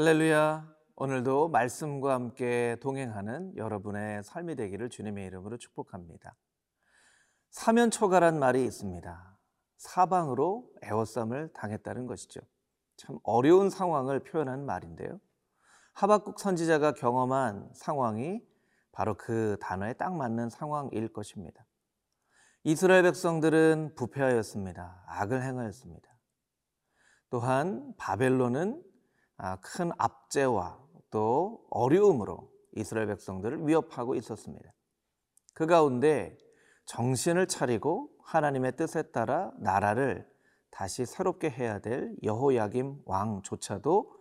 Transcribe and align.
할렐루야. 0.00 0.66
오늘도 0.96 1.50
말씀과 1.50 2.14
함께 2.14 2.78
동행하는 2.80 3.54
여러분의 3.58 4.22
삶이 4.24 4.56
되기를 4.56 4.88
주님의 4.88 5.26
이름으로 5.26 5.58
축복합니다. 5.58 6.34
사면초가란 7.50 8.38
말이 8.38 8.64
있습니다. 8.64 9.38
사방으로 9.76 10.70
애워쌈을 10.84 11.52
당했다는 11.52 12.06
것이죠. 12.06 12.40
참 12.96 13.18
어려운 13.24 13.68
상황을 13.68 14.20
표현한 14.20 14.64
말인데요. 14.64 15.20
하박국 15.92 16.40
선지자가 16.40 16.94
경험한 16.94 17.68
상황이 17.74 18.40
바로 18.92 19.18
그 19.18 19.58
단어에 19.60 19.92
딱 19.92 20.16
맞는 20.16 20.48
상황일 20.48 21.12
것입니다. 21.12 21.66
이스라엘 22.64 23.02
백성들은 23.02 23.96
부패하였습니다. 23.96 25.04
악을 25.08 25.42
행하였습니다. 25.42 26.08
또한 27.28 27.92
바벨론은 27.98 28.82
아, 28.82 28.89
큰 29.62 29.90
압제와 29.96 30.78
또 31.10 31.64
어려움으로 31.70 32.50
이스라엘 32.76 33.06
백성들을 33.06 33.66
위협하고 33.66 34.14
있었습니다. 34.14 34.70
그 35.54 35.66
가운데 35.66 36.36
정신을 36.86 37.46
차리고 37.46 38.10
하나님의 38.24 38.76
뜻에 38.76 39.02
따라 39.10 39.50
나라를 39.58 40.28
다시 40.70 41.04
새롭게 41.04 41.50
해야 41.50 41.78
될 41.78 42.14
여호야김 42.22 43.02
왕조차도 43.04 44.20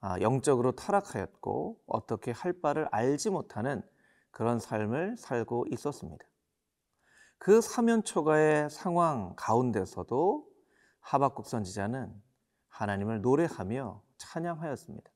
아, 0.00 0.20
영적으로 0.20 0.72
타락하였고 0.72 1.80
어떻게 1.86 2.32
할 2.32 2.52
바를 2.60 2.88
알지 2.90 3.30
못하는 3.30 3.82
그런 4.32 4.58
삶을 4.58 5.16
살고 5.16 5.66
있었습니다. 5.70 6.24
그 7.38 7.60
사면초가의 7.60 8.70
상황 8.70 9.34
가운데서도 9.36 10.46
하박국 11.00 11.46
선지자는 11.46 12.12
하나님을 12.68 13.20
노래하며 13.20 14.02
찬양하였습니다. 14.22 15.10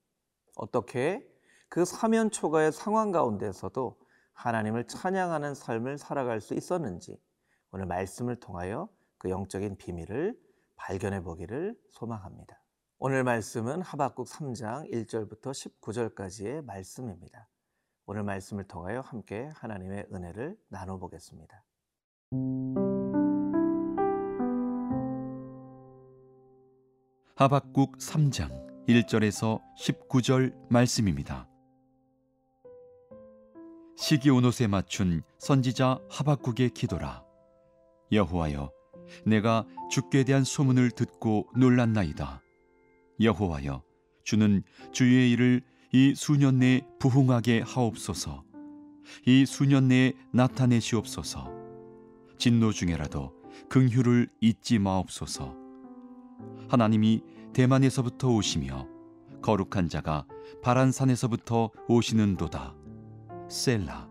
어떻게 0.56 1.26
그 1.68 1.84
사면 1.84 2.30
초가의 2.30 2.72
상황 2.72 3.12
가운데서도 3.12 3.98
하나님을 4.32 4.86
찬양하는 4.86 5.54
삶을 5.54 5.98
살아갈 5.98 6.40
수 6.40 6.54
있었는지 6.54 7.18
오늘 7.70 7.86
말씀을 7.86 8.36
통하여 8.36 8.88
그 9.18 9.30
영적인 9.30 9.76
비밀을 9.76 10.38
발견해 10.76 11.22
보기를 11.22 11.78
소망합니다. 11.90 12.62
오늘 12.98 13.24
말씀은 13.24 13.82
하박국 13.82 14.26
3장 14.26 14.90
1절부터 14.92 15.52
19절까지의 15.80 16.64
말씀입니다. 16.64 17.48
오늘 18.06 18.22
말씀을 18.22 18.64
통하여 18.64 19.00
함께 19.00 19.50
하나님의 19.54 20.08
은혜를 20.12 20.56
나눠 20.68 20.98
보겠습니다. 20.98 21.64
하박국 27.34 27.98
3장 27.98 28.75
1절에서 28.88 29.60
19절 29.78 30.54
말씀입니다. 30.70 31.48
시기 33.96 34.30
온옷에 34.30 34.68
맞춘 34.68 35.22
선지자 35.38 35.98
하박국의 36.08 36.70
기도라. 36.70 37.24
여호와여, 38.12 38.70
내가 39.24 39.66
주께 39.90 40.22
대한 40.22 40.44
소문을 40.44 40.92
듣고 40.92 41.48
놀랐나이다. 41.56 42.40
여호와여, 43.20 43.82
주는 44.22 44.62
주의 44.92 45.32
일을 45.32 45.62
이 45.92 46.14
수년 46.14 46.60
내에 46.60 46.82
부흥하게 47.00 47.62
하옵소서. 47.62 48.44
이 49.26 49.46
수년 49.46 49.88
내에 49.88 50.12
나타내시옵소서. 50.32 51.50
진노 52.38 52.70
중에라도 52.70 53.32
긍휼을 53.68 54.28
잊지 54.40 54.78
마옵소서. 54.78 55.56
하나님이 56.68 57.22
대만에서부터 57.56 58.28
오시며 58.34 58.86
거룩한 59.40 59.88
자가 59.88 60.26
바란산에서부터 60.62 61.70
오시는도다. 61.88 62.74
셀라. 63.48 64.10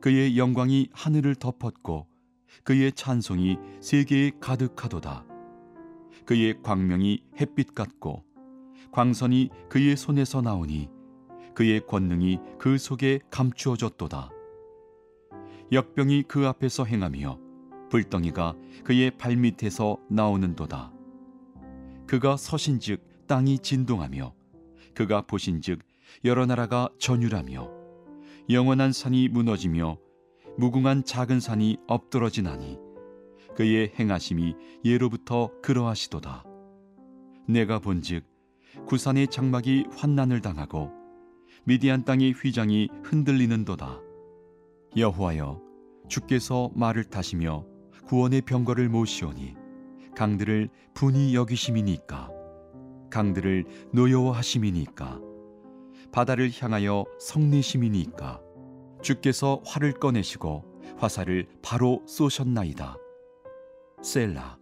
그의 0.00 0.38
영광이 0.38 0.90
하늘을 0.92 1.34
덮었고 1.34 2.06
그의 2.62 2.92
찬송이 2.92 3.58
세계에 3.80 4.30
가득하도다. 4.38 5.26
그의 6.24 6.62
광명이 6.62 7.24
햇빛 7.40 7.74
같고 7.74 8.22
광선이 8.92 9.50
그의 9.68 9.96
손에서 9.96 10.40
나오니 10.40 10.88
그의 11.56 11.84
권능이 11.84 12.38
그 12.60 12.78
속에 12.78 13.18
감추어졌도다. 13.32 14.30
역병이 15.72 16.26
그 16.28 16.46
앞에서 16.46 16.84
행하며 16.84 17.40
불덩이가 17.90 18.54
그의 18.84 19.10
발밑에서 19.18 19.98
나오는도다. 20.08 20.99
그가 22.10 22.36
서신즉 22.36 23.28
땅이 23.28 23.60
진동하며 23.60 24.34
그가 24.96 25.22
보신즉 25.28 25.78
여러 26.24 26.44
나라가 26.44 26.88
전율하며 26.98 27.70
영원한 28.50 28.92
산이 28.92 29.28
무너지며 29.28 29.96
무궁한 30.58 31.04
작은 31.04 31.38
산이 31.38 31.76
엎드러지나니 31.86 32.78
그의 33.54 33.92
행하심이 33.96 34.56
예로부터 34.84 35.52
그러하시도다. 35.62 36.44
내가 37.46 37.78
본즉 37.78 38.24
구산의 38.88 39.28
장막이 39.28 39.84
환난을 39.92 40.40
당하고 40.40 40.90
미디안 41.62 42.04
땅의 42.04 42.32
휘장이 42.32 42.88
흔들리는도다. 43.04 44.00
여호와여 44.96 45.62
주께서 46.08 46.72
말을 46.74 47.04
타시며 47.04 47.64
구원의 48.08 48.40
병거를 48.40 48.88
모시오니 48.88 49.59
강들을 50.16 50.68
분이 50.94 51.34
여기심이니까 51.34 52.30
강들을 53.10 53.64
노여워하심이니까 53.92 55.20
바다를 56.12 56.50
향하여 56.58 57.04
성내심이니까 57.18 58.40
주께서 59.02 59.62
활을 59.64 59.92
꺼내시고 59.94 60.64
화살을 60.98 61.46
바로 61.62 62.02
쏘셨나이다. 62.06 62.96
셀라 64.02 64.58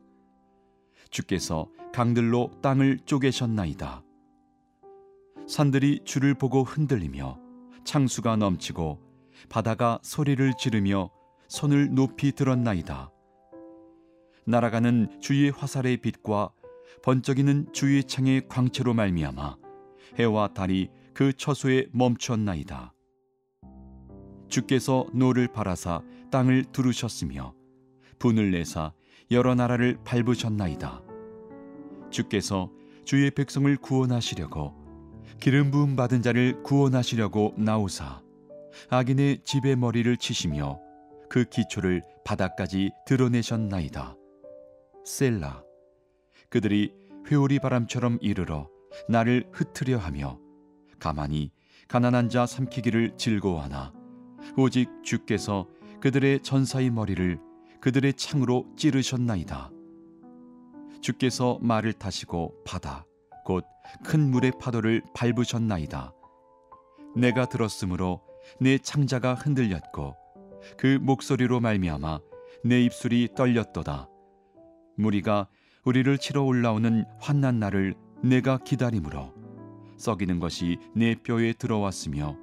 주께서 1.11 1.69
강들로 1.93 2.51
땅을 2.63 3.01
쪼개셨나이다. 3.05 4.03
산들이 5.47 6.01
주를 6.05 6.35
보고 6.35 6.63
흔들리며 6.63 7.39
창수가 7.85 8.37
넘치고 8.37 9.01
바다가 9.49 9.99
소리를 10.03 10.53
지르며 10.59 11.11
손을 11.49 11.95
높이 11.95 12.33
들었나이다. 12.33 13.11
날아가는 14.49 15.21
주의 15.21 15.51
화살의 15.51 15.99
빛과 15.99 16.51
번쩍이는 17.03 17.67
주의 17.75 18.03
창의 18.03 18.49
광채로 18.49 18.95
말미암아 18.95 19.57
해와 20.19 20.55
달이 20.55 20.89
그 21.13 21.35
처소에 21.35 21.89
멈추었나이다. 21.93 22.95
주께서 24.49 25.07
노를 25.13 25.49
바라사 25.49 26.01
땅을 26.31 26.65
두르셨으며 26.73 27.53
분을 28.19 28.53
내사 28.53 28.95
여러 29.31 29.55
나라를 29.55 29.99
밟으셨나이다. 30.05 31.03
주께서 32.11 32.71
주의 33.05 33.31
백성을 33.31 33.77
구원하시려고 33.77 34.75
기름 35.41 35.71
부음 35.71 35.95
받은 35.95 36.23
자를 36.23 36.63
구원하시려고 36.63 37.53
나오사 37.59 38.23
악인의 38.89 39.41
집의 39.45 39.77
머리를 39.77 40.17
치시며 40.17 40.81
그 41.29 41.45
기초를 41.45 42.03
바닥까지 42.25 42.93
드러내셨나이다. 43.05 44.17
셀라 45.09 45.65
그들이 46.50 46.93
회오리 47.27 47.59
바람처럼 47.59 48.19
이르러 48.21 48.69
나를 49.09 49.49
흩트려 49.53 49.99
하며 49.99 50.38
가만히 50.99 51.50
가난한 51.88 52.29
자 52.29 52.47
삼키기를 52.47 53.17
즐거워하나 53.17 53.93
오직 54.56 54.88
주께서 55.03 55.67
그들의 56.00 56.43
전사의 56.43 56.91
머리를 56.91 57.41
그들의 57.81 58.15
창으로 58.15 58.67
찌르셨나이다. 58.77 59.71
주께서 61.00 61.59
말을 61.62 61.93
타시고 61.94 62.55
바다 62.65 63.06
곧 63.44 63.65
큰 64.05 64.31
물의 64.31 64.53
파도를 64.61 65.03
밟으셨나이다. 65.15 66.12
내가 67.17 67.47
들었으므로 67.47 68.23
내 68.61 68.79
창자가 68.79 69.35
흔들렸고 69.35 70.15
그 70.77 70.99
목소리로 71.00 71.61
말미암아 71.61 72.21
내 72.65 72.82
입술이 72.82 73.31
떨렸도다. 73.37 74.09
무리가 74.99 75.49
우리를 75.85 76.19
치러 76.19 76.43
올라오는 76.43 77.05
환난 77.19 77.59
날을 77.59 77.95
내가 78.23 78.59
기다림으로 78.59 79.33
썩이는 79.97 80.41
것이 80.41 80.77
내 80.95 81.15
뼈에 81.15 81.53
들어왔으며 81.53 82.37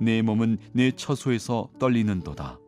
내 0.00 0.20
몸은 0.22 0.58
내 0.72 0.90
처소에서 0.90 1.70
떨리는도다. 1.78 2.58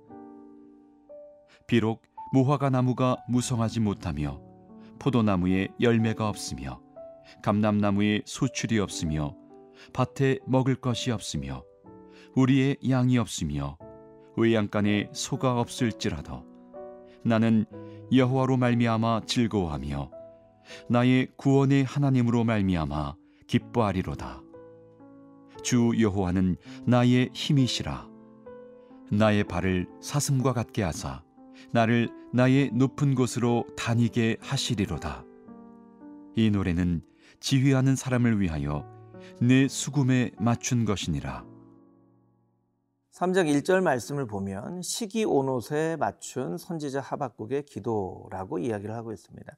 비록 1.67 2.03
무화과 2.33 2.71
나무가 2.71 3.17
무성하지 3.29 3.81
못하며 3.81 4.41
포도나무에 5.01 5.69
열매가 5.81 6.29
없으며 6.29 6.81
감람나무에 7.43 8.23
수출이 8.25 8.79
없으며 8.79 9.35
밭에 9.93 10.39
먹을 10.47 10.77
것이 10.77 11.11
없으며 11.11 11.65
우리의 12.35 12.77
양이 12.89 13.19
없으며 13.19 13.77
외양간에 14.37 15.11
소가 15.13 15.59
없을지라도 15.61 16.45
나는 17.25 17.67
여호와로 18.13 18.57
말미암아 18.57 19.23
즐거워하며 19.27 20.11
나의 20.89 21.29
구원의 21.37 21.85
하나님으로 21.85 22.45
말미암아 22.45 23.15
기뻐하리로다. 23.47 24.43
주 25.63 25.93
여호와는 25.99 26.57
나의 26.87 27.31
힘이시라. 27.33 28.09
나의 29.11 29.45
발을 29.45 29.87
사슴과 30.01 30.53
같게 30.53 30.83
하사 30.83 31.23
나를 31.73 32.11
나의 32.33 32.71
높은 32.73 33.15
곳으로 33.15 33.65
다니게 33.77 34.37
하시리로다. 34.41 35.25
이 36.37 36.51
노래는 36.51 37.03
지휘하는 37.41 37.97
사람을 37.97 38.41
위하여 38.41 38.87
내 39.41 39.69
수금에 39.69 40.31
맞춘 40.39 40.85
것이니라. 40.85 41.45
3장 43.17 43.51
1절 43.51 43.81
말씀을 43.81 44.27
보면 44.27 44.83
시기 44.83 45.25
오롯에 45.25 45.97
맞춘 45.97 46.59
선지자 46.59 47.01
하박국의 47.01 47.65
기도라고 47.65 48.59
이야기를 48.59 48.95
하고 48.95 49.11
있습니다. 49.11 49.57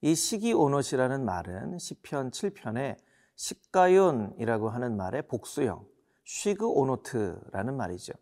이 0.00 0.14
시기 0.14 0.54
오롯이라는 0.54 1.22
말은 1.22 1.78
시편 1.78 2.30
7편에 2.30 2.96
식가연이라고 3.36 4.70
하는 4.70 4.96
말의 4.96 5.28
복수형 5.28 5.84
쉬그 6.24 6.66
오노트라는 6.66 7.76
말이죠. 7.76 8.14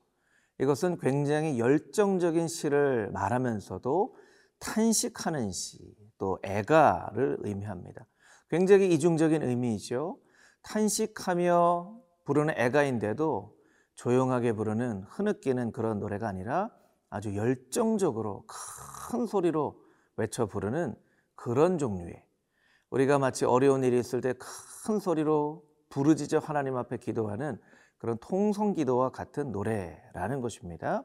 이것은 0.61 0.99
굉장히 0.99 1.61
열정적인 1.61 2.49
시를 2.49 3.09
말하면서도 3.13 4.17
탄식하는 4.59 5.53
시, 5.53 5.79
또 6.19 6.41
애가를 6.43 7.37
의미합니다. 7.43 8.05
굉장히 8.51 8.93
이중적인 8.93 9.45
의미이죠. 9.45 10.19
탄식하며 10.63 12.01
부르는 12.25 12.55
애가인데도 12.59 13.62
조용하게 14.03 14.55
부르는 14.55 15.05
흐느끼는 15.05 15.71
그런 15.71 16.01
노래가 16.01 16.27
아니라 16.27 16.71
아주 17.09 17.37
열정적으로 17.37 18.45
큰 18.49 19.27
소리로 19.27 19.81
외쳐 20.17 20.47
부르는 20.47 20.97
그런 21.37 21.79
종류의 21.79 22.25
우리가 22.91 23.21
마치 23.21 23.45
어려운 23.45 23.85
일이 23.85 23.97
있을 24.01 24.21
때 24.21 24.35
큰 24.85 24.99
소리로 24.99 25.65
부르짖어 25.91 26.41
하나님 26.41 26.77
앞에 26.77 26.97
기도하는 26.97 27.61
그런 27.99 28.19
통성 28.19 28.75
기도와 28.75 29.11
같은 29.11 29.53
노래라는 29.53 30.41
것입니다. 30.41 31.05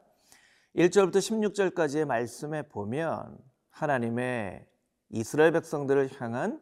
1절부터 0.75 1.17
16절까지의 1.17 2.05
말씀에 2.05 2.63
보면 2.63 3.37
하나님의 3.69 4.65
이스라엘 5.09 5.51
백성들을 5.51 6.19
향한 6.19 6.59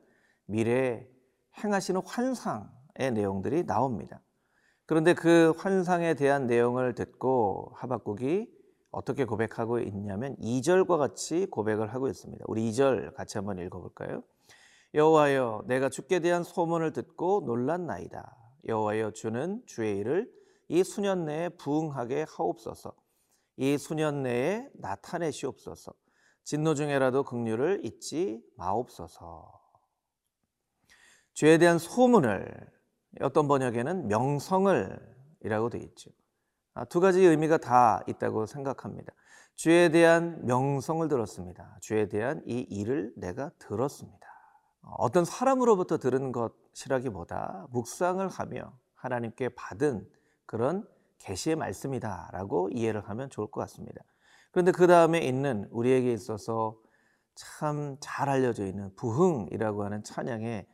미래 0.48 1.08
행하시는 1.64 2.02
환상의 2.06 3.14
내용들이 3.14 3.66
나옵니다. 3.66 4.22
그런데 4.86 5.14
그 5.14 5.54
환상에 5.58 6.14
대한 6.14 6.46
내용을 6.46 6.94
듣고 6.94 7.72
하박국이 7.76 8.54
어떻게 8.92 9.26
고백하고 9.26 9.80
있냐면 9.80 10.36
2절과 10.38 10.98
같이 10.98 11.48
고백을 11.48 11.94
하고 11.94 12.08
있습니다. 12.08 12.46
우리 12.48 12.70
2절 12.72 13.14
같이 13.16 13.38
한번 13.38 13.60
읽어볼까요? 13.60 14.24
여호와여 14.94 15.64
내가 15.68 15.90
주께 15.90 16.20
대한 16.20 16.44
소문을 16.44 16.94
듣고 16.94 17.44
놀랐나이다. 17.46 18.38
여호와여 18.68 19.12
주는 19.12 19.62
주의 19.66 19.98
일을 19.98 20.32
이 20.70 20.84
수년 20.84 21.26
내에 21.26 21.50
부응하게 21.50 22.26
하옵소서. 22.30 22.94
이 23.58 23.78
수년 23.78 24.24
내에 24.24 24.70
나타내시옵소서. 24.76 25.94
진노 26.44 26.76
중에라도 26.76 27.24
긍휼을 27.24 27.82
잊지 27.84 28.42
마옵소서. 28.56 29.52
죄에 31.34 31.58
대한 31.58 31.80
소문을 31.80 32.75
어떤 33.22 33.48
번역에는 33.48 34.08
명성을 34.08 35.16
이라고 35.42 35.70
되어 35.70 35.82
있죠. 35.82 36.12
아, 36.74 36.86
두 36.86 37.00
가지 37.00 37.22
의미가 37.22 37.58
다 37.58 38.02
있다고 38.08 38.46
생각합니다. 38.46 39.14
죄에 39.56 39.90
대한 39.90 40.46
명성을 40.46 41.08
들었습니다. 41.08 41.78
죄에 41.82 42.10
대한 42.10 42.42
이 42.46 42.60
일을 42.70 43.14
내가 43.16 43.52
들었습니다. 43.60 44.28
어떤 44.82 45.24
사람으로부터 45.24 45.98
들은 45.98 46.32
것이라기보다 46.32 47.68
묵상을 47.72 48.28
하며 48.28 48.78
하나님께 48.96 49.50
받은 49.50 50.08
그런 50.46 50.88
계시의 51.20 51.56
말씀이다라고 51.56 52.70
이해를 52.74 53.08
하면 53.10 53.30
좋을 53.30 53.48
것 53.50 53.62
같습니다. 53.62 54.04
그런데 54.52 54.72
그 54.72 54.88
다음에 54.88 55.20
있는 55.20 55.68
우리에게 55.72 56.12
있어서 56.12 56.78
참 57.36 57.98
잘 58.00 58.30
알려져 58.30 58.66
있는 58.66 58.94
부흥이라고 58.96 59.84
하는 59.84 60.04
찬양의 60.04 60.68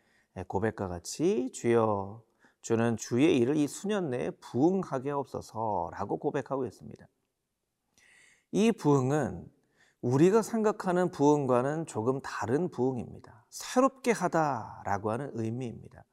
고백과 0.48 0.88
같이 0.88 1.52
주여 1.52 2.24
주는 2.62 2.96
주의 2.98 3.38
일을 3.38 3.58
이 3.58 3.68
수년 3.68 4.10
내에 4.10 4.32
부흥하게 4.32 5.12
없어서라고 5.12 6.18
고백하고 6.18 6.66
있습니다. 6.66 7.08
이 8.52 8.72
부흥은 8.72 9.48
우리가 10.02 10.42
생각하는 10.42 11.12
부흥과는 11.12 11.86
조금 11.86 12.22
다른 12.22 12.70
부흥입니다. 12.70 13.46
새롭게 13.50 14.12
하다라고 14.12 15.12
하는 15.12 15.32
의미입니다. 15.34 16.04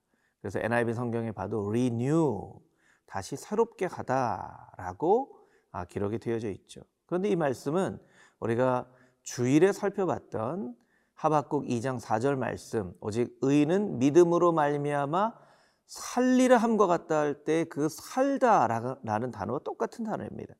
그래서 0.40 0.60
NIV 0.60 0.94
성경에 0.94 1.32
봐도 1.32 1.68
renew 1.68 2.60
다시 3.06 3.36
새롭게 3.36 3.86
하다라고 3.86 5.38
아, 5.72 5.84
기록이 5.84 6.18
되어져 6.18 6.50
있죠. 6.50 6.82
그런데 7.06 7.28
이 7.28 7.36
말씀은 7.36 7.98
우리가 8.40 8.88
주일에 9.22 9.72
살펴봤던 9.72 10.76
하박국 11.14 11.64
2장 11.64 12.00
4절 12.00 12.36
말씀 12.36 12.94
오직 13.00 13.36
의인은 13.40 13.98
믿음으로 13.98 14.52
말미암아 14.52 15.47
살리라 15.88 16.58
함과 16.58 16.86
같다 16.86 17.18
할 17.20 17.44
때 17.44 17.64
그 17.64 17.88
살다라는 17.88 19.30
단어와 19.32 19.60
똑같은 19.60 20.04
단어입니다. 20.04 20.54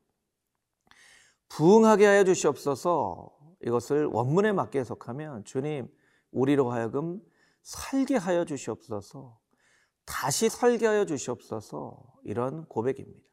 부응하게 1.49 2.05
하여 2.05 2.23
주시옵소서 2.23 3.31
이것을 3.63 4.05
원문에 4.05 4.51
맞게 4.51 4.79
해석하면 4.79 5.45
주님 5.45 5.87
우리로 6.31 6.71
하여금 6.71 7.21
살게 7.63 8.15
하여 8.15 8.45
주시옵소서 8.45 9.39
다시 10.05 10.49
살게 10.49 10.87
하여 10.87 11.05
주시옵소서 11.05 12.01
이런 12.23 12.65
고백입니다. 12.67 13.27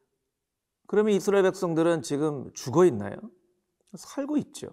그러면 0.87 1.13
이스라엘 1.13 1.43
백성들은 1.43 2.01
지금 2.03 2.51
죽어 2.53 2.85
있나요? 2.85 3.17
살고 3.95 4.37
있죠. 4.37 4.69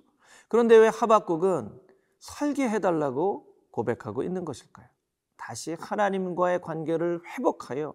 그런데 0.48 0.76
왜 0.76 0.88
하박국은 0.88 1.80
살게 2.20 2.68
해달라고 2.68 3.46
고백하고 3.70 4.22
있는 4.22 4.44
것일까요? 4.44 4.93
다시 5.36 5.76
하나님과의 5.78 6.60
관계를 6.60 7.20
회복하여 7.26 7.94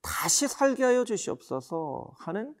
다시 0.00 0.48
살게 0.48 0.84
하여 0.84 1.04
주시옵소서 1.04 2.14
하는 2.18 2.54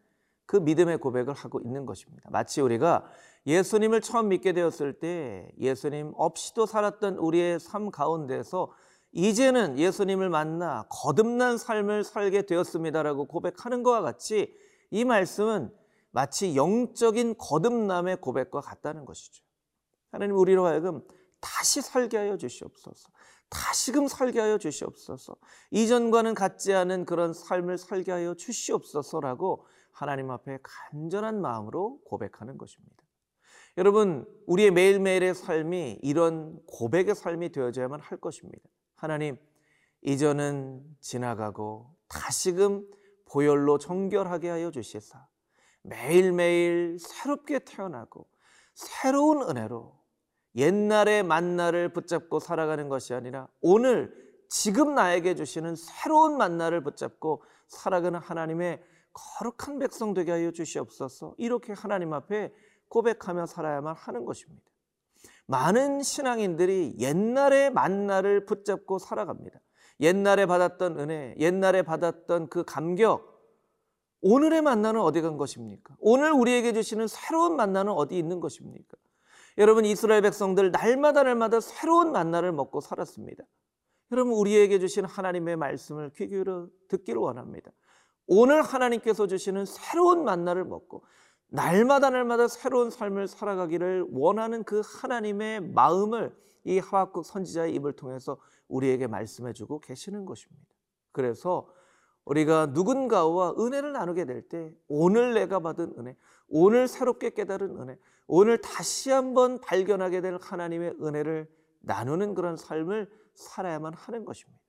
그 0.46 0.56
믿음의 0.56 0.98
고백을 0.98 1.34
하고 1.34 1.60
있는 1.60 1.86
것입니다. 1.86 2.28
마치 2.30 2.60
우리가 2.60 3.04
예수님을 3.46 4.00
처음 4.00 4.28
믿게 4.28 4.52
되었을 4.52 4.98
때 4.98 5.50
예수님 5.58 6.12
없이도 6.16 6.66
살았던 6.66 7.16
우리의 7.16 7.60
삶 7.60 7.90
가운데서 7.90 8.72
이제는 9.12 9.78
예수님을 9.78 10.28
만나 10.28 10.86
거듭난 10.90 11.56
삶을 11.58 12.04
살게 12.04 12.42
되었습니다라고 12.42 13.26
고백하는 13.26 13.82
것과 13.82 14.02
같이 14.02 14.54
이 14.90 15.04
말씀은 15.04 15.72
마치 16.10 16.56
영적인 16.56 17.36
거듭남의 17.38 18.20
고백과 18.20 18.60
같다는 18.60 19.04
것이죠. 19.04 19.44
하나님 20.10 20.36
우리로 20.36 20.66
하여금 20.66 21.02
다시 21.40 21.80
살게 21.82 22.16
하여 22.16 22.36
주시옵소서. 22.36 23.10
다시금 23.48 24.08
살게 24.08 24.40
하여 24.40 24.58
주시옵소서. 24.58 25.36
이전과는 25.70 26.34
같지 26.34 26.74
않은 26.74 27.04
그런 27.04 27.32
삶을 27.32 27.78
살게 27.78 28.12
하여 28.12 28.34
주시옵소서라고 28.34 29.66
하나님 29.92 30.30
앞에 30.30 30.58
간절한 30.62 31.40
마음으로 31.40 32.00
고백하는 32.04 32.58
것입니다. 32.58 32.96
여러분, 33.78 34.26
우리의 34.46 34.70
매일매일의 34.70 35.34
삶이 35.34 36.00
이런 36.02 36.58
고백의 36.66 37.14
삶이 37.14 37.52
되어져야만 37.52 38.00
할 38.00 38.18
것입니다. 38.18 38.68
하나님, 38.94 39.36
이전은 40.02 40.82
지나가고 41.00 41.94
다시금 42.08 42.88
보혈로 43.26 43.78
정결하게 43.78 44.48
하여 44.48 44.70
주시사 44.70 45.26
매일매일 45.82 46.98
새롭게 46.98 47.60
태어나고 47.60 48.28
새로운 48.74 49.42
은혜로 49.42 49.98
옛날의 50.56 51.22
만나를 51.22 51.90
붙잡고 51.92 52.40
살아가는 52.40 52.88
것이 52.88 53.14
아니라 53.14 53.48
오늘 53.60 54.14
지금 54.48 54.94
나에게 54.94 55.34
주시는 55.34 55.76
새로운 55.76 56.36
만나를 56.36 56.82
붙잡고 56.82 57.42
살아가는 57.68 58.18
하나님의 58.18 58.82
거룩한 59.12 59.78
백성 59.78 60.14
되게 60.14 60.32
하여 60.32 60.50
주시옵소서. 60.50 61.34
이렇게 61.38 61.72
하나님 61.72 62.12
앞에 62.12 62.52
고백하며 62.88 63.46
살아야만 63.46 63.94
하는 63.96 64.24
것입니다. 64.24 64.64
많은 65.46 66.02
신앙인들이 66.02 66.96
옛날의 66.98 67.70
만나를 67.70 68.46
붙잡고 68.46 68.98
살아갑니다. 68.98 69.60
옛날에 70.00 70.46
받았던 70.46 70.98
은혜, 70.98 71.34
옛날에 71.38 71.82
받았던 71.82 72.48
그 72.48 72.64
감격, 72.64 73.36
오늘의 74.20 74.62
만나는 74.62 75.00
어디 75.00 75.22
간 75.22 75.36
것입니까? 75.36 75.96
오늘 75.98 76.32
우리에게 76.32 76.72
주시는 76.72 77.06
새로운 77.06 77.56
만나는 77.56 77.92
어디 77.92 78.18
있는 78.18 78.40
것입니까? 78.40 78.96
여러분 79.58 79.84
이스라엘 79.84 80.22
백성들 80.22 80.70
날마다 80.70 81.22
날마다 81.22 81.60
새로운 81.60 82.12
만나를 82.12 82.52
먹고 82.52 82.80
살았습니다. 82.80 83.44
여러분 84.12 84.34
우리에게 84.34 84.78
주신 84.78 85.04
하나님의 85.04 85.56
말씀을 85.56 86.10
귀 86.10 86.28
기울여 86.28 86.68
듣기를 86.88 87.20
원합니다. 87.20 87.70
오늘 88.26 88.62
하나님께서 88.62 89.26
주시는 89.26 89.64
새로운 89.64 90.24
만나를 90.24 90.64
먹고 90.64 91.04
날마다 91.48 92.10
날마다 92.10 92.48
새로운 92.48 92.90
삶을 92.90 93.28
살아가기를 93.28 94.06
원하는 94.10 94.64
그 94.64 94.82
하나님의 94.84 95.60
마음을 95.60 96.36
이 96.64 96.78
하박국 96.78 97.24
선지자의 97.24 97.74
입을 97.76 97.92
통해서 97.92 98.38
우리에게 98.68 99.06
말씀해 99.06 99.52
주고 99.52 99.78
계시는 99.78 100.24
것입니다. 100.24 100.66
그래서 101.12 101.68
우리가 102.24 102.66
누군가와 102.66 103.54
은혜를 103.58 103.92
나누게 103.92 104.24
될 104.24 104.48
때 104.48 104.74
오늘 104.88 105.34
내가 105.34 105.60
받은 105.60 105.94
은혜, 105.98 106.16
오늘 106.48 106.88
새롭게 106.88 107.30
깨달은 107.30 107.80
은혜, 107.80 107.96
오늘 108.26 108.60
다시 108.60 109.10
한번 109.10 109.60
발견하게 109.60 110.20
될 110.20 110.38
하나님의 110.40 110.96
은혜를 111.00 111.48
나누는 111.80 112.34
그런 112.34 112.56
삶을 112.56 113.10
살아야만 113.34 113.94
하는 113.94 114.24
것입니다. 114.24 114.60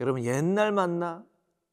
여러분 0.00 0.24
옛날 0.24 0.72
만나 0.72 1.24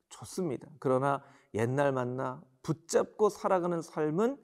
좋습니다. 0.10 0.68
그러나 0.80 1.24
옛날 1.54 1.92
만나 1.92 2.42
붙잡고 2.62 3.30
살아가는 3.30 3.82
삶은 3.82 4.38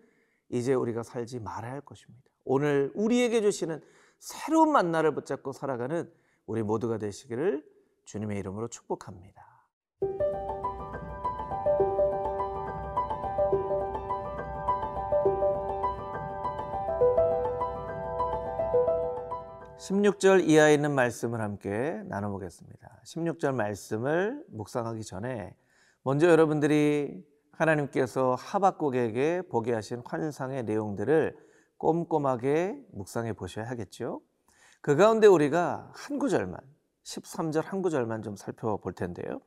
이제 0.50 0.74
우리가 0.74 1.04
살지 1.04 1.39
말아야 1.39 1.74
할 1.74 1.82
것입니다. 1.82 2.32
오늘 2.46 2.92
우리에게 2.96 3.42
주시는 3.42 3.82
새로운 4.20 4.72
만나를 4.72 5.13
붙잡고 5.13 5.51
살아가는 5.51 6.12
우리 6.46 6.63
모두가 6.63 6.98
되시기를 6.98 7.63
주님의 8.06 8.39
이름으로 8.39 8.70
축복합니다. 8.70 9.47
16절 19.88 20.50
이하에 20.50 20.74
있는 20.74 20.94
말씀을 20.94 21.39
함께 21.39 22.01
나눠보겠습니다. 22.08 23.01
16절 23.06 23.56
말씀을 23.56 24.44
묵상하기 24.50 25.01
전에 25.03 25.56
먼저 26.03 26.27
여러분들이 26.27 27.24
하나님께서 27.53 28.36
하박국에게 28.36 29.44
보게 29.50 29.74
하신 29.74 30.01
환상의 30.06 30.63
내용들을 30.63 31.38
꼼꼼하게 31.77 32.77
묵상해 32.91 33.32
보셔야 33.32 33.70
하겠죠. 33.70 34.22
그 34.82 34.98
가운데 34.98 35.25
우리가 35.25 35.89
한 35.94 36.20
구절만 36.20 36.60
13절 37.03 37.63
한 37.63 37.82
구절만 37.82 38.24
좀 38.24 38.36
살펴볼 38.36 38.91
텐데요. 38.91 39.39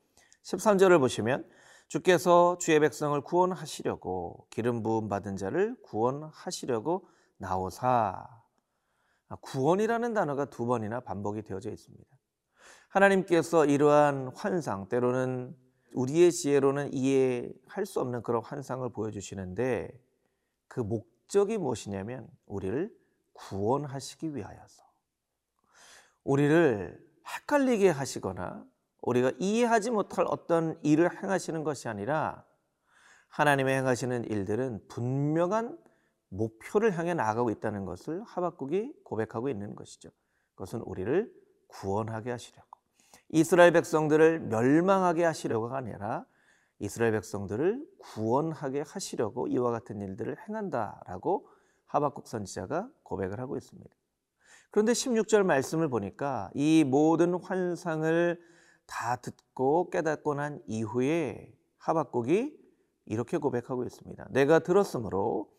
13절을 0.44 1.00
보시면 1.00 1.46
주께서 1.88 2.56
주의 2.58 2.80
백성을 2.80 3.20
구원하시려고 3.20 4.46
기름 4.48 4.82
부음 4.82 5.10
받은 5.10 5.36
자를 5.36 5.76
구원하시려고 5.82 7.08
나오사 7.36 7.88
아, 7.88 8.39
구원이라는 9.36 10.14
단어가 10.14 10.46
두 10.46 10.66
번이나 10.66 11.00
반복이 11.00 11.42
되어져 11.42 11.70
있습니다. 11.70 12.04
하나님께서 12.88 13.66
이러한 13.66 14.32
환상, 14.34 14.88
때로는 14.88 15.56
우리의 15.94 16.32
지혜로는 16.32 16.92
이해할 16.92 17.86
수 17.86 18.00
없는 18.00 18.22
그런 18.22 18.42
환상을 18.42 18.88
보여주시는데 18.90 19.90
그 20.68 20.80
목적이 20.80 21.58
무엇이냐면 21.58 22.28
우리를 22.46 22.92
구원하시기 23.32 24.34
위하여서 24.34 24.84
우리를 26.24 27.10
헷갈리게 27.26 27.90
하시거나 27.90 28.64
우리가 29.02 29.32
이해하지 29.38 29.90
못할 29.90 30.26
어떤 30.28 30.78
일을 30.82 31.22
행하시는 31.22 31.64
것이 31.64 31.88
아니라 31.88 32.44
하나님의 33.28 33.76
행하시는 33.78 34.24
일들은 34.24 34.86
분명한 34.88 35.78
목표를 36.30 36.96
향해 36.98 37.14
나아가고 37.14 37.50
있다는 37.50 37.84
것을 37.84 38.22
하박국이 38.24 38.94
고백하고 39.04 39.48
있는 39.48 39.74
것이죠. 39.74 40.10
그것은 40.54 40.80
우리를 40.80 41.32
구원하게 41.68 42.30
하시려고 42.30 42.68
이스라엘 43.28 43.72
백성들을 43.72 44.40
멸망하게 44.40 45.24
하시려고가 45.24 45.76
아니라 45.76 46.24
이스라엘 46.78 47.12
백성들을 47.12 47.86
구원하게 47.98 48.82
하시려고 48.86 49.46
이와 49.48 49.70
같은 49.70 50.00
일들을 50.00 50.36
행한다라고 50.48 51.48
하박국 51.86 52.26
선지자가 52.26 52.88
고백을 53.02 53.38
하고 53.38 53.56
있습니다. 53.56 53.90
그런데 54.70 54.92
16절 54.92 55.42
말씀을 55.42 55.88
보니까 55.88 56.50
이 56.54 56.84
모든 56.84 57.34
환상을 57.34 58.40
다 58.86 59.16
듣고 59.16 59.90
깨닫고 59.90 60.34
난 60.34 60.62
이후에 60.66 61.52
하박국이 61.78 62.58
이렇게 63.06 63.38
고백하고 63.38 63.84
있습니다. 63.84 64.28
내가 64.30 64.60
들었으므로 64.60 65.52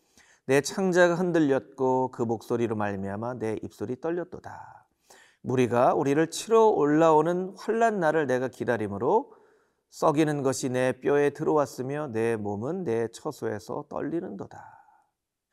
내 0.46 0.60
창자가 0.60 1.14
흔들렸고 1.14 2.10
그 2.10 2.22
목소리로 2.22 2.74
말미암아 2.74 3.34
내 3.34 3.56
입술이 3.62 4.00
떨렸도다. 4.00 4.86
무리가 5.42 5.94
우리를 5.94 6.30
치러 6.30 6.66
올라오는 6.66 7.54
환란 7.56 8.00
날을 8.00 8.26
내가 8.26 8.48
기다림으로 8.48 9.34
썩이는 9.90 10.42
것이 10.42 10.70
내 10.70 11.00
뼈에 11.00 11.30
들어왔으며 11.30 12.08
내 12.08 12.36
몸은 12.36 12.84
내 12.84 13.08
처소에서 13.08 13.86
떨리는도다. 13.88 14.82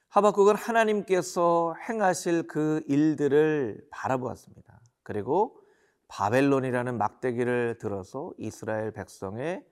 하박국은 0.10 0.56
하나님께서 0.56 1.76
행하실 1.88 2.48
그 2.48 2.82
일들을 2.88 3.86
바라보았습니다. 3.92 4.80
그리고 5.04 5.60
바벨론이라는 6.08 6.98
막대기를 6.98 7.78
들어서 7.80 8.32
이스라엘 8.38 8.92
백성의 8.92 9.64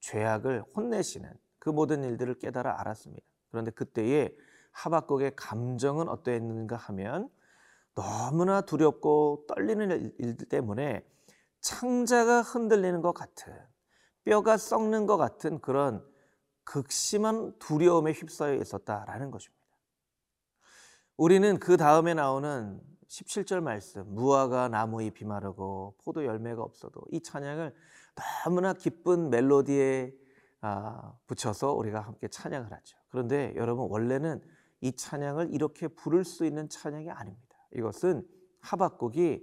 죄악을 0.00 0.64
혼내시는 0.74 1.32
그 1.60 1.68
모든 1.70 2.02
일들을 2.02 2.38
깨달아 2.38 2.80
알았습니다. 2.80 3.24
그런데 3.50 3.70
그때에 3.70 4.34
하박국의 4.74 5.34
감정은 5.36 6.08
어떠했는가 6.08 6.76
하면 6.76 7.30
너무나 7.94 8.60
두렵고 8.60 9.46
떨리는 9.48 10.12
일 10.18 10.36
때문에 10.36 11.06
창자가 11.60 12.42
흔들리는 12.42 13.00
것 13.00 13.12
같은 13.12 13.56
뼈가 14.24 14.56
썩는 14.56 15.06
것 15.06 15.16
같은 15.16 15.60
그런 15.60 16.04
극심한 16.64 17.56
두려움에 17.58 18.12
휩싸여 18.12 18.54
있었다라는 18.54 19.30
것입니다. 19.30 19.64
우리는 21.16 21.58
그 21.58 21.76
다음에 21.76 22.14
나오는 22.14 22.80
17절 23.06 23.60
말씀, 23.60 24.12
무화과 24.12 24.68
나무 24.68 25.02
잎이 25.02 25.24
마르고 25.24 25.96
포도 26.04 26.24
열매가 26.24 26.62
없어도 26.62 27.02
이 27.12 27.20
찬양을 27.22 27.74
너무나 28.44 28.72
기쁜 28.72 29.30
멜로디에 29.30 30.12
아, 30.62 31.12
붙여서 31.26 31.74
우리가 31.74 32.00
함께 32.00 32.26
찬양을 32.26 32.72
하죠. 32.72 32.96
그런데 33.10 33.52
여러분 33.56 33.88
원래는 33.90 34.42
이 34.84 34.92
찬양을 34.92 35.54
이렇게 35.54 35.88
부를 35.88 36.24
수 36.24 36.44
있는 36.44 36.68
찬양이 36.68 37.10
아닙니다. 37.10 37.56
이것은 37.74 38.22
하박국이 38.60 39.42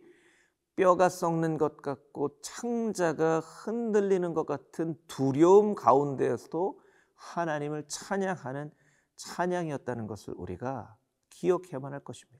뼈가 0.75 1.09
썩는 1.09 1.57
것 1.57 1.81
같고 1.81 2.39
창자가 2.41 3.39
흔들리는 3.39 4.35
것 4.35 4.45
같은 4.45 4.95
두려움 5.07 5.73
가운데에서도 5.73 6.79
하나님을 7.15 7.87
찬양하는 7.87 8.71
찬양이었다는 9.15 10.05
것을 10.05 10.35
우리가 10.37 10.95
기억해야만 11.31 11.91
할 11.91 12.03
것입니다. 12.03 12.39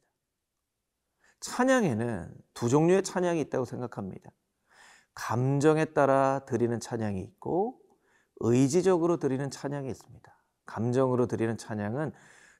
찬양에는 1.39 2.36
두 2.53 2.70
종류의 2.70 3.01
찬양이 3.01 3.41
있다고 3.41 3.65
생각합니다. 3.65 4.29
감정에 5.15 5.86
따라 5.86 6.41
드리는 6.46 6.79
찬양이 6.79 7.20
있고 7.20 7.81
의지적으로 8.41 9.17
드리는 9.17 9.50
찬양이 9.50 9.89
있습니다. 9.89 10.38
감정으로 10.67 11.25
드리는 11.25 11.58
찬양은 11.58 12.13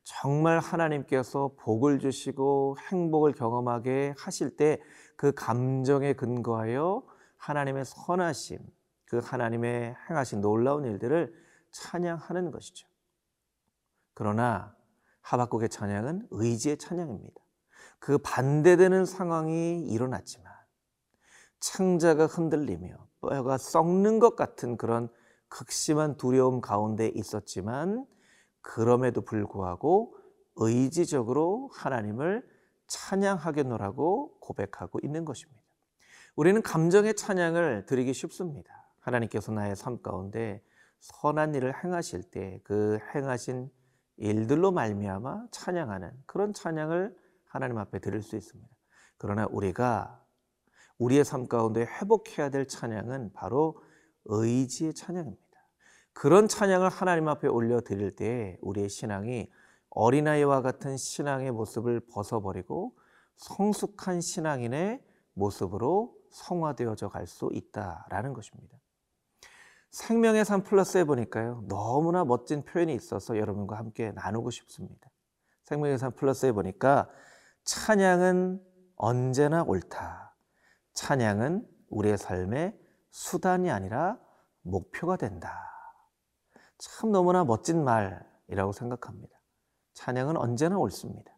정말 0.04 0.60
하나님께서 0.60 1.52
복을 1.60 2.00
주시고 2.00 2.78
행복을 2.92 3.34
경험하게 3.34 4.16
하실 4.18 4.56
때 4.56 4.80
그 5.22 5.32
감정에 5.34 6.14
근거하여 6.14 7.04
하나님의 7.38 7.86
선하심, 7.86 8.58
그 9.06 9.20
하나님의 9.20 9.96
행하신 10.10 10.42
놀라운 10.42 10.84
일들을 10.84 11.32
찬양하는 11.70 12.50
것이죠. 12.50 12.88
그러나 14.16 14.76
하박국의 15.22 15.70
찬양은 15.70 16.30
의지의 16.32 16.80
찬양입니다. 16.80 17.40
그 18.00 18.18
반대되는 18.18 19.06
상황이 19.06 19.84
일어났지만 19.84 20.52
창자가 21.60 22.26
흔들리며 22.26 23.08
뼈가 23.22 23.60
썩는 23.60 24.18
것 24.18 24.36
같은 24.36 24.76
그런 24.76 25.08
극심한 25.50 26.18
두려움 26.18 26.62
가운데 26.62 27.10
있었지만 27.14 28.08
그럼에도 28.62 29.22
불구하고 29.22 30.16
의지적으로 30.56 31.70
하나님을 31.74 32.48
찬양하겠노라고 32.88 34.40
고백하고 34.40 35.00
있는 35.04 35.26
것입니다. 35.26 35.62
우리는 36.36 36.62
감정의 36.62 37.16
찬양을 37.16 37.86
드리기 37.86 38.14
쉽습니다. 38.14 38.74
하나님께서 39.00 39.52
나의 39.52 39.76
삶 39.76 40.02
가운데 40.02 40.64
선한 41.00 41.56
일을 41.56 41.84
행하실 41.84 42.24
때 42.32 42.60
그 42.64 43.00
행하신 43.16 43.70
일들로 44.18 44.72
말미암아 44.72 45.48
찬양하는 45.52 46.12
그런 46.26 46.54
찬양을 46.54 47.16
하나님 47.46 47.78
앞에 47.80 48.00
드릴 48.00 48.22
수 48.22 48.36
있습니다. 48.36 48.70
그러나 49.18 49.48
우리가 49.50 50.24
우리의 51.00 51.26
삶 51.26 51.48
가운데 51.48 51.82
회복해야 51.82 52.50
될 52.50 52.68
찬양은 52.68 53.34
바로 53.34 53.82
의지의 54.26 54.94
찬양입니다. 54.94 55.51
그런 56.14 56.48
찬양을 56.48 56.90
하나님 56.90 57.28
앞에 57.28 57.48
올려 57.48 57.82
드릴 57.82 58.16
때 58.16 58.58
우리의 58.62 58.90
신앙이 58.90 59.50
어린아이와 59.90 60.62
같은 60.62 60.98
신앙의 60.98 61.52
모습을 61.52 62.00
벗어버리고 62.12 62.96
성숙한 63.36 64.22
신앙인의 64.22 65.04
모습으로 65.34 66.16
성화되어져 66.30 67.10
갈 67.10 67.28
수 67.28 67.50
있다라는 67.52 68.34
것입니다. 68.34 68.78
생명의 69.92 70.46
삶 70.46 70.64
플러스에 70.64 71.04
보니까요. 71.04 71.66
너무나 71.68 72.24
멋진 72.24 72.64
표현이 72.64 72.94
있어서 72.96 73.38
여러분과 73.38 73.78
함께 73.78 74.12
나누고 74.12 74.50
싶습니다. 74.52 75.10
생명의 75.64 75.98
삶 75.98 76.14
플러스에 76.14 76.54
보니까 76.54 77.10
찬양은 77.66 78.62
언제나 78.96 79.64
옳다. 79.64 80.36
찬양은 80.94 81.68
우리의 81.90 82.18
삶의 82.18 82.80
수단이 83.10 83.70
아니라 83.70 84.18
목표가 84.62 85.18
된다. 85.18 85.71
참 86.82 87.12
너무나 87.12 87.44
멋진 87.44 87.84
말이라고 87.84 88.72
생각합니다. 88.72 89.40
찬양은 89.94 90.36
언제나 90.36 90.80
옳습니다. 90.80 91.32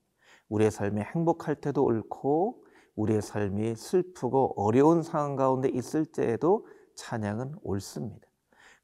우리의 0.48 0.72
삶이 0.72 1.02
행복할 1.02 1.56
때도 1.56 1.84
옳고 1.84 2.64
우리의 2.96 3.22
삶이 3.22 3.76
슬프고 3.76 4.54
어려운 4.56 5.04
상황 5.04 5.36
가운데 5.36 5.68
있을 5.68 6.06
때에도 6.06 6.66
찬양은 6.96 7.56
옳습니다. 7.62 8.26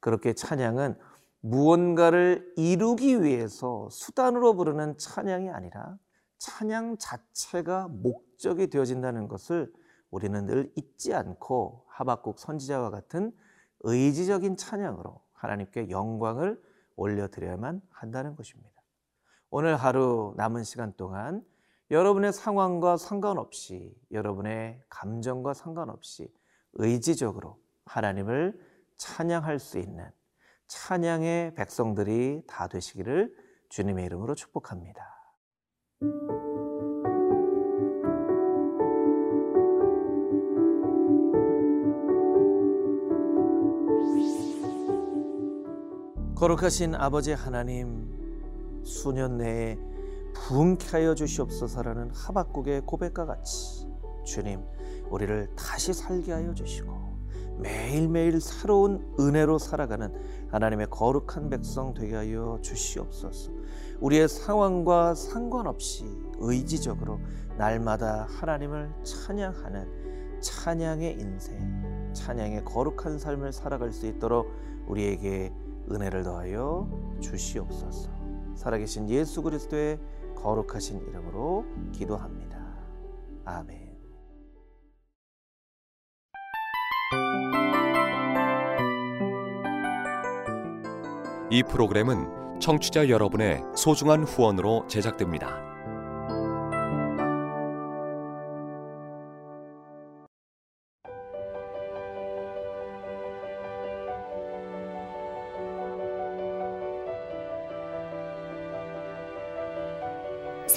그렇게 0.02 0.34
찬양은 0.34 1.00
무언가를 1.40 2.52
이루기 2.58 3.24
위해서 3.24 3.88
수단으로 3.90 4.56
부르는 4.56 4.98
찬양이 4.98 5.50
아니라 5.50 5.98
찬양 6.40 6.98
자체가 6.98 7.88
목적이 7.88 8.68
되어진다는 8.68 9.30
것을 9.30 9.72
우리는 10.12 10.46
늘 10.46 10.74
잊지 10.76 11.14
않고 11.14 11.86
하박국 11.88 12.38
선지자와 12.38 12.90
같은 12.90 13.32
의지적인 13.82 14.58
찬양으로 14.58 15.22
하나님께 15.40 15.90
영광을 15.90 16.62
올려드려야만 16.96 17.82
한다는 17.90 18.36
것입니다. 18.36 18.70
오늘 19.50 19.76
하루 19.76 20.34
남은 20.38 20.64
시간 20.64 20.94
동안 20.96 21.44
여러분의 21.90 22.34
상황과 22.34 22.98
상관없이 22.98 23.96
여러분의 24.12 24.80
감정과 24.90 25.54
상관없이 25.54 26.32
의지적으로 26.74 27.60
하나님을 27.86 28.60
찬양할 28.98 29.60
수 29.60 29.80
있는 29.80 30.08
찬양의 30.68 31.56
백성들이 31.56 32.44
다 32.46 32.68
되시기를 32.68 33.34
주님의 33.70 34.06
이름으로 34.06 34.36
축복합니다. 34.36 35.02
거룩하신 46.40 46.96
아버지 46.96 47.34
하나님, 47.34 48.82
수년 48.86 49.40
내에 49.40 49.78
부흥케 50.34 50.88
하여 50.92 51.14
주시옵소서라는 51.14 52.12
하박국의 52.12 52.84
고백과 52.86 53.26
같이 53.26 53.86
주님, 54.24 54.62
우리를 55.10 55.50
다시 55.58 55.92
살게 55.92 56.32
하여 56.32 56.54
주시고 56.54 56.94
매일매일 57.58 58.40
새로운 58.40 59.14
은혜로 59.20 59.60
살아가는 59.60 60.14
하나님의 60.50 60.88
거룩한 60.90 61.50
백성 61.50 61.94
되게 61.94 62.16
하여 62.16 62.58
주시옵소서. 62.62 63.52
우리의 64.00 64.30
상황과 64.30 65.16
상관없이 65.16 66.06
의지적으로 66.38 67.20
날마다 67.58 68.28
하나님을 68.30 68.90
찬양하는 69.04 70.40
찬양의 70.40 71.20
인생, 71.20 72.14
찬양의 72.14 72.64
거룩한 72.64 73.20
삶을 73.20 73.52
살아갈 73.52 73.92
수 73.92 74.08
있도록 74.08 74.50
우리에게 74.88 75.52
은혜를 75.92 76.24
더하여 76.24 76.90
주시옵소서. 77.20 78.10
살아계신 78.56 79.10
예수 79.10 79.42
그리스도의 79.42 80.00
거룩하신 80.36 81.02
이름으로 81.08 81.66
기도합니다. 81.92 82.60
아멘. 83.46 83.90
이 91.52 91.64
프로그램은 91.64 92.60
청취자 92.60 93.10
여러분의 93.10 93.64
소중한 93.76 94.24
후원으로 94.24 94.86
제작됩니다. 94.88 95.69